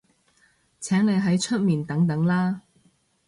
[0.79, 2.63] 請你喺出面等等啦